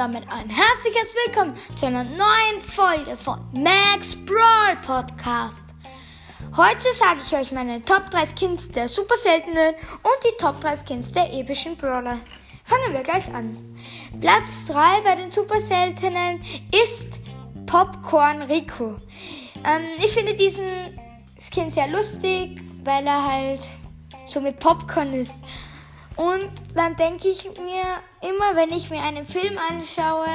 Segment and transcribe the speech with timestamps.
[0.00, 5.74] damit ein herzliches Willkommen zu einer neuen Folge von Max Brawl Podcast.
[6.56, 10.74] Heute sage ich euch meine Top 3 Skins der super seltenen und die Top 3
[10.76, 12.18] Skins der epischen Brawler.
[12.64, 13.58] Fangen wir gleich an.
[14.22, 16.40] Platz 3 bei den super seltenen
[16.72, 17.18] ist
[17.66, 18.96] Popcorn Rico.
[19.66, 20.64] Ähm, ich finde diesen
[21.38, 23.68] Skin sehr lustig, weil er halt
[24.24, 25.42] so mit Popcorn ist.
[26.16, 30.26] Und dann denke ich mir immer, wenn ich mir einen Film anschaue,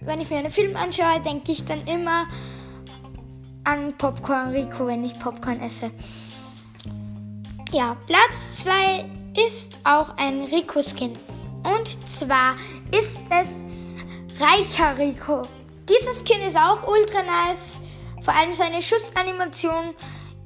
[0.00, 2.26] wenn ich mir einen Film anschaue, denke ich dann immer
[3.64, 5.90] an Popcorn Rico, wenn ich Popcorn esse.
[7.72, 9.04] Ja, Platz 2
[9.46, 11.12] ist auch ein Rico-Skin.
[11.64, 12.54] Und zwar
[12.92, 13.64] ist es
[14.38, 15.42] Reicher Rico.
[15.88, 17.80] Dieses Skin ist auch ultra nice.
[18.22, 19.94] Vor allem seine Schussanimation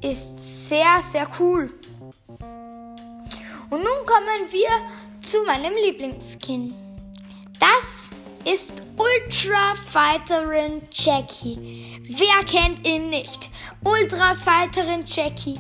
[0.01, 1.73] ist sehr, sehr cool.
[3.71, 4.69] Und nun kommen wir
[5.23, 6.75] zu meinem Lieblingsskin.
[7.61, 8.11] Das
[8.45, 12.01] ist Ultra Fighterin Jackie.
[12.03, 13.49] Wer kennt ihn nicht?
[13.85, 15.59] Ultra Fighterin Jackie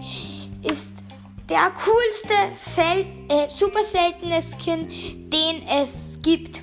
[0.62, 1.05] ist
[1.48, 4.88] der coolste, sel äh, super seltene Skin,
[5.31, 6.62] den es gibt.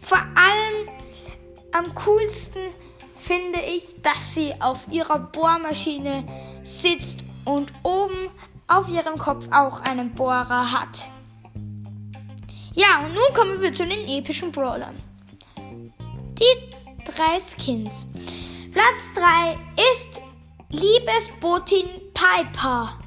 [0.00, 0.88] Vor allem
[1.72, 2.60] am coolsten
[3.18, 6.24] finde ich, dass sie auf ihrer Bohrmaschine
[6.62, 8.25] sitzt und oben
[8.68, 11.10] auf ihrem Kopf auch einen Bohrer hat.
[12.74, 15.02] Ja, und nun kommen wir zu den epischen Brawlern.
[15.58, 18.06] Die drei Skins.
[18.72, 19.56] Platz 3
[19.92, 20.20] ist
[20.68, 22.98] Liebesbotin Piper.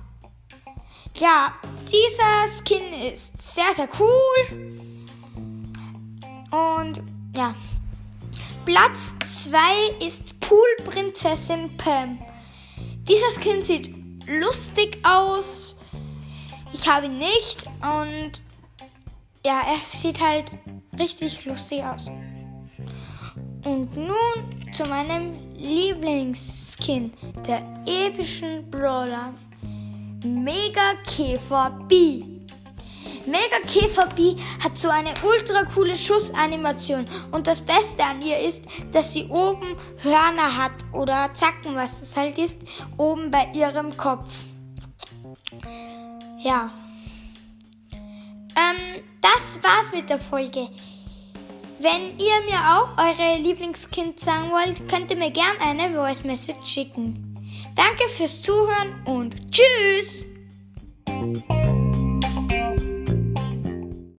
[1.17, 4.79] Ja, dieser Skin ist sehr, sehr cool.
[6.51, 7.03] Und
[7.35, 7.53] ja.
[8.65, 12.19] Platz 2 ist Poolprinzessin Pam.
[13.07, 13.98] Dieser Skin sieht
[14.29, 15.75] lustig aus.
[16.71, 18.43] Ich habe ihn nicht und
[19.45, 20.51] ja, er sieht halt
[20.97, 22.07] richtig lustig aus.
[23.65, 27.11] Und nun zu meinem Lieblingsskin,
[27.47, 29.33] der epischen Brawler.
[30.23, 32.23] Mega Käfer B.
[33.29, 38.65] Mega Käfer B hat so eine ultra coole Schussanimation und das Beste an ihr ist,
[38.91, 42.57] dass sie oben Hörner hat oder Zacken, was das halt ist,
[42.97, 44.29] oben bei ihrem Kopf.
[46.39, 46.71] Ja.
[47.91, 50.67] Ähm, das war's mit der Folge.
[51.79, 56.65] Wenn ihr mir auch eure Lieblingskind sagen wollt, könnt ihr mir gerne eine Voice Message
[56.65, 57.35] schicken.
[57.75, 60.28] Danke fürs Zuhören und tschüss!